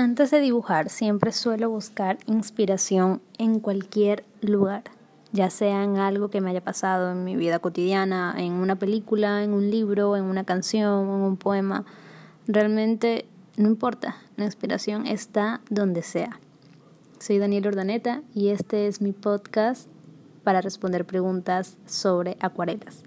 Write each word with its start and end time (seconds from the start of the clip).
Antes 0.00 0.30
de 0.30 0.40
dibujar 0.40 0.90
siempre 0.90 1.32
suelo 1.32 1.70
buscar 1.70 2.18
inspiración 2.26 3.20
en 3.36 3.58
cualquier 3.58 4.22
lugar, 4.40 4.84
ya 5.32 5.50
sea 5.50 5.82
en 5.82 5.96
algo 5.96 6.30
que 6.30 6.40
me 6.40 6.50
haya 6.50 6.62
pasado 6.62 7.10
en 7.10 7.24
mi 7.24 7.34
vida 7.34 7.58
cotidiana, 7.58 8.32
en 8.38 8.52
una 8.52 8.76
película, 8.76 9.42
en 9.42 9.52
un 9.52 9.72
libro, 9.72 10.16
en 10.16 10.22
una 10.22 10.44
canción, 10.44 11.02
en 11.02 11.22
un 11.22 11.36
poema. 11.36 11.84
Realmente 12.46 13.26
no 13.56 13.66
importa, 13.66 14.18
la 14.36 14.44
inspiración 14.44 15.04
está 15.04 15.62
donde 15.68 16.02
sea. 16.02 16.38
Soy 17.18 17.38
Daniel 17.38 17.66
Ordaneta 17.66 18.22
y 18.36 18.50
este 18.50 18.86
es 18.86 19.00
mi 19.00 19.10
podcast 19.10 19.88
para 20.44 20.60
responder 20.60 21.06
preguntas 21.06 21.76
sobre 21.86 22.36
acuarelas. 22.38 23.02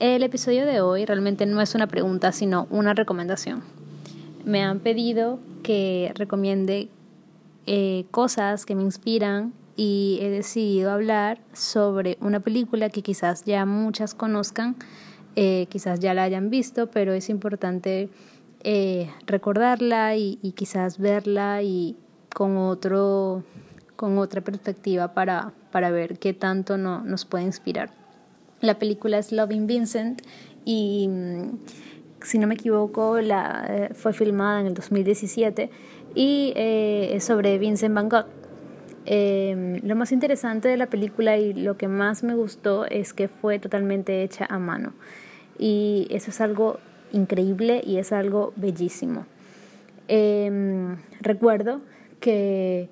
El 0.00 0.22
episodio 0.22 0.66
de 0.66 0.82
hoy 0.82 1.06
realmente 1.06 1.46
no 1.46 1.62
es 1.62 1.74
una 1.74 1.86
pregunta, 1.86 2.30
sino 2.32 2.66
una 2.68 2.92
recomendación. 2.92 3.81
Me 4.44 4.62
han 4.62 4.80
pedido 4.80 5.38
que 5.62 6.12
recomiende 6.14 6.88
eh, 7.66 8.04
cosas 8.10 8.66
que 8.66 8.74
me 8.74 8.82
inspiran 8.82 9.52
y 9.76 10.18
he 10.20 10.30
decidido 10.30 10.90
hablar 10.90 11.38
sobre 11.52 12.18
una 12.20 12.40
película 12.40 12.90
que 12.90 13.02
quizás 13.02 13.44
ya 13.44 13.64
muchas 13.66 14.14
conozcan, 14.14 14.76
eh, 15.36 15.66
quizás 15.70 16.00
ya 16.00 16.12
la 16.12 16.24
hayan 16.24 16.50
visto, 16.50 16.88
pero 16.90 17.12
es 17.12 17.30
importante 17.30 18.10
eh, 18.64 19.10
recordarla 19.26 20.16
y, 20.16 20.36
quizás 20.56 20.98
verla 20.98 21.62
y 21.62 21.96
con 22.34 22.56
otro 22.56 23.44
con 23.96 24.18
otra 24.18 24.40
perspectiva 24.40 25.14
para, 25.14 25.52
para 25.70 25.90
ver 25.90 26.18
qué 26.18 26.34
tanto 26.34 26.76
no, 26.76 27.04
nos 27.04 27.24
puede 27.24 27.44
inspirar. 27.44 27.92
La 28.60 28.78
película 28.78 29.18
es 29.18 29.30
Loving 29.30 29.68
Vincent 29.68 30.22
y 30.64 31.06
mm, 31.08 31.58
si 32.32 32.38
no 32.38 32.46
me 32.46 32.54
equivoco, 32.54 33.20
la, 33.20 33.66
eh, 33.68 33.94
fue 33.94 34.14
filmada 34.14 34.62
en 34.62 34.68
el 34.68 34.72
2017 34.72 35.68
y 36.14 36.54
eh, 36.56 37.10
es 37.12 37.24
sobre 37.24 37.58
Vincent 37.58 37.94
Van 37.94 38.08
Gogh. 38.08 38.24
Em, 39.04 39.80
lo 39.82 39.96
más 39.96 40.12
interesante 40.12 40.68
de 40.68 40.78
la 40.78 40.86
película 40.86 41.36
y 41.36 41.52
lo 41.52 41.76
que 41.76 41.88
más 41.88 42.22
me 42.22 42.34
gustó 42.34 42.86
es 42.86 43.12
que 43.12 43.28
fue 43.28 43.58
totalmente 43.58 44.22
hecha 44.22 44.46
a 44.48 44.58
mano. 44.58 44.94
Y 45.58 46.06
eso 46.08 46.30
es 46.30 46.40
algo 46.40 46.78
increíble 47.12 47.82
y 47.84 47.98
es 47.98 48.12
algo 48.12 48.54
bellísimo. 48.56 49.26
Em, 50.08 50.96
recuerdo 51.20 51.82
que 52.18 52.88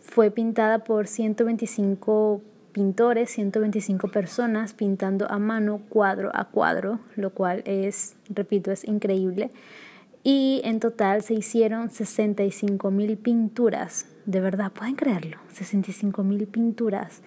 fue 0.00 0.30
pintada 0.30 0.84
por 0.84 1.08
125 1.08 2.40
pintores, 2.78 3.30
125 3.30 4.06
personas 4.06 4.72
pintando 4.72 5.28
a 5.28 5.40
mano 5.40 5.80
cuadro 5.88 6.30
a 6.32 6.44
cuadro, 6.44 7.00
lo 7.16 7.30
cual 7.30 7.62
es, 7.64 8.14
repito, 8.28 8.70
es 8.70 8.84
increíble. 8.84 9.50
Y 10.22 10.60
en 10.62 10.78
total 10.78 11.22
se 11.22 11.34
hicieron 11.34 11.90
65 11.90 12.92
mil 12.92 13.16
pinturas. 13.16 14.06
De 14.26 14.40
verdad, 14.40 14.70
pueden 14.70 14.94
creerlo, 14.94 15.38
65 15.52 16.22
mil 16.22 16.46
pinturas. 16.46 17.20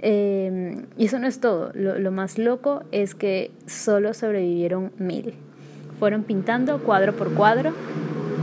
Em, 0.00 0.86
y 0.96 1.04
eso 1.04 1.20
no 1.20 1.28
es 1.28 1.38
todo. 1.38 1.70
Lo, 1.74 2.10
más 2.10 2.36
loco 2.36 2.82
es 2.90 3.14
que 3.14 3.52
solo 3.66 4.14
sobrevivieron 4.14 4.90
mil. 4.98 5.34
Fueron 6.00 6.24
pintando 6.24 6.82
cuadro 6.82 7.14
por 7.14 7.34
cuadro 7.34 7.72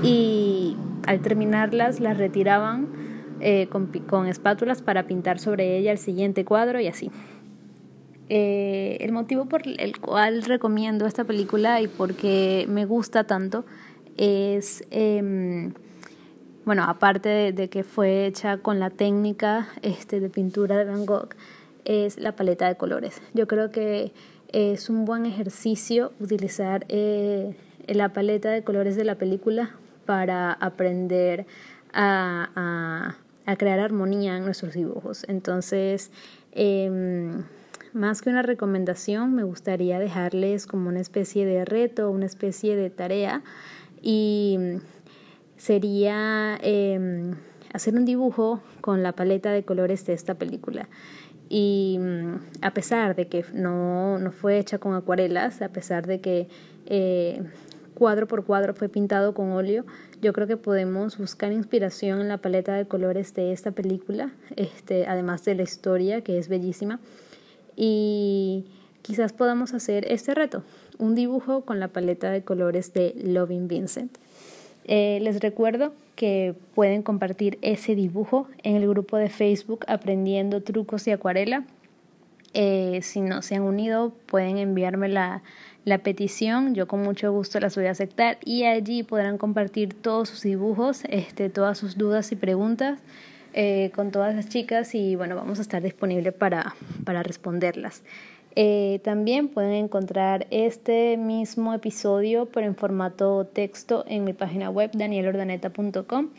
y 0.03 0.77
al 1.05 1.19
terminarlas 1.19 1.99
las 1.99 2.17
retiraban 2.17 3.04
eh, 3.41 3.67
con, 3.69 4.27
espátulas 4.27 4.81
para 4.81 5.07
pintar 5.07 5.39
sobre 5.39 5.77
ella 5.77 5.91
el 5.91 5.97
siguiente 5.97 6.45
cuadro 6.45 6.79
y 6.79 6.87
así. 6.87 7.11
Eh, 8.29 8.97
el 9.01 9.11
motivo 9.11 9.45
por 9.45 9.61
el 9.67 9.99
cual 9.99 10.41
recomiendo 10.43 11.05
esta 11.05 11.25
película 11.25 11.81
y 11.81 11.87
porque 11.87 12.65
me 12.67 12.85
gusta 12.85 13.25
tanto 13.25 13.65
es, 14.17 14.83
em, 14.89 15.73
bueno, 16.63 16.83
aparte 16.85 17.51
de, 17.51 17.69
que 17.69 17.83
fue 17.83 18.25
hecha 18.25 18.57
con 18.57 18.79
la 18.79 18.89
técnica 18.89 19.67
este, 19.81 20.19
de 20.19 20.29
pintura 20.29 20.77
de 20.77 20.85
Van 20.85 21.05
Gogh, 21.05 21.35
es 21.83 22.17
la 22.17 22.35
paleta 22.35 22.67
de 22.67 22.75
colores. 22.75 23.21
Yo 23.33 23.47
creo 23.47 23.69
que 23.69 24.11
es 24.51 24.89
un 24.89 25.05
buen 25.05 25.25
ejercicio 25.25 26.13
utilizar 26.19 26.85
eh, 26.89 27.55
la 27.87 28.13
paleta 28.13 28.49
de 28.49 28.63
colores 28.63 28.95
de 28.95 29.03
la 29.03 29.15
película 29.15 29.75
para 30.05 30.53
aprender 30.53 31.45
a 31.93 33.15
crear 33.55 33.79
armonía 33.79 34.37
en 34.37 34.45
nuestros 34.45 34.73
dibujos. 34.73 35.25
Entonces, 35.27 36.11
em, 36.51 37.43
más 37.93 38.21
que 38.21 38.29
una 38.29 38.41
recomendación, 38.41 39.35
me 39.35 39.43
gustaría 39.43 39.99
dejarles 39.99 40.67
como 40.67 40.89
una 40.89 40.99
especie 40.99 41.45
de 41.45 41.63
reto, 41.65 42.09
una 42.09 42.25
especie 42.25 42.75
de 42.75 42.89
tarea 42.89 43.43
y 44.01 44.57
sería 45.57 46.57
em, 46.61 47.35
hacer 47.73 47.95
un 47.95 48.05
dibujo 48.05 48.61
con 48.81 49.03
la 49.03 49.13
paleta 49.13 49.51
de 49.51 49.63
colores 49.63 50.05
de 50.05 50.13
esta 50.13 50.35
película. 50.35 50.89
Y 51.47 51.99
a 52.61 52.71
pesar 52.71 53.15
de 53.15 53.27
que 53.27 53.45
no, 53.53 54.17
no 54.17 54.31
fue 54.31 54.57
hecha 54.57 54.79
con 54.79 54.95
acuarelas, 54.95 55.61
a 55.61 55.69
pesar 55.69 56.07
de 56.07 56.19
que 56.19 56.47
eh, 56.87 57.43
cuadro 57.95 58.27
por 58.27 58.45
cuadro 58.45 58.75
fue 58.75 58.89
pintado 58.89 59.33
con 59.33 59.51
óleo. 59.51 59.85
Yo 60.21 60.33
creo 60.33 60.45
que 60.45 60.57
podemos 60.57 61.17
buscar 61.17 61.51
inspiración 61.51 62.21
en 62.21 62.27
la 62.27 62.37
paleta 62.37 62.75
de 62.75 62.85
colores 62.85 63.33
de 63.33 63.51
esta 63.51 63.71
película, 63.71 64.31
este, 64.55 65.07
además 65.07 65.43
de 65.45 65.55
la 65.55 65.63
historia 65.63 66.21
que 66.21 66.37
es 66.37 66.47
bellísima. 66.47 66.99
Y 67.75 68.65
quizás 69.01 69.33
podamos 69.33 69.73
hacer 69.73 70.05
este 70.11 70.35
reto, 70.35 70.63
un 70.99 71.15
dibujo 71.15 71.61
con 71.61 71.79
la 71.79 71.87
paleta 71.87 72.29
de 72.29 72.43
colores 72.43 72.93
de 72.93 73.15
Loving 73.23 73.67
Vincent. 73.67 74.17
Eh, 74.87 75.19
les 75.21 75.39
recuerdo 75.39 75.93
que 76.15 76.53
pueden 76.75 77.01
compartir 77.01 77.57
ese 77.61 77.95
dibujo 77.95 78.47
en 78.63 78.75
el 78.75 78.87
grupo 78.87 79.17
de 79.17 79.29
Facebook 79.29 79.83
Aprendiendo 79.87 80.61
Trucos 80.61 81.03
de 81.05 81.13
Acuarela. 81.13 81.65
Eh, 82.57 83.01
si 83.01 83.19
no 83.19 83.41
se 83.41 83.55
han 83.55 83.63
unido, 83.63 84.13
pueden 84.27 84.57
enviarme 84.57 85.09
la, 85.09 85.43
la 85.83 85.97
petición, 85.97 86.73
yo 86.73 86.87
con 86.87 87.03
mucho 87.03 87.29
gusto 87.33 87.59
las 87.59 87.75
voy 87.75 87.87
a 87.87 87.91
aceptar 87.91 88.37
y 88.45 88.63
allí 88.63 89.03
podrán 89.03 89.37
compartir 89.37 89.93
todos 89.93 90.29
sus 90.29 90.43
dibujos, 90.43 91.03
este, 91.09 91.49
todas 91.49 91.77
sus 91.77 91.97
dudas 91.97 92.31
y 92.31 92.37
preguntas 92.37 93.01
eh, 93.53 93.91
con 93.93 94.11
todas 94.11 94.33
las 94.33 94.47
chicas 94.47 94.95
y 94.95 95.17
bueno, 95.17 95.35
vamos 95.35 95.59
a 95.59 95.63
estar 95.63 95.81
disponibles 95.81 96.33
para, 96.33 96.75
para 97.03 97.23
responderlas. 97.23 98.03
Eh, 98.57 99.01
también 99.03 99.49
pueden 99.49 99.73
encontrar 99.73 100.47
este 100.49 101.17
mismo 101.17 101.73
episodio 101.73 102.45
pero 102.45 102.65
en 102.67 102.75
formato 102.75 103.45
texto 103.45 104.05
en 104.07 104.23
mi 104.23 104.31
página 104.31 104.69
web 104.69 104.91
danielordaneta.com 104.93 106.29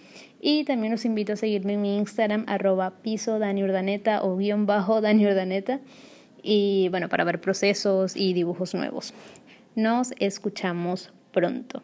y 0.40 0.64
también 0.64 0.92
los 0.92 1.04
invito 1.04 1.34
a 1.34 1.36
seguirme 1.36 1.74
en 1.74 1.82
mi 1.82 1.98
Instagram 1.98 2.46
arroba 2.48 2.90
piso 3.02 3.34
o 3.34 4.36
guion 4.36 4.64
bajo 4.64 5.00
daniordaneta 5.02 5.80
y 6.42 6.88
bueno, 6.90 7.08
para 7.08 7.24
ver 7.24 7.40
procesos 7.40 8.16
y 8.16 8.32
dibujos 8.32 8.72
nuevos. 8.72 9.12
Nos 9.74 10.12
escuchamos 10.20 11.12
pronto. 11.32 11.82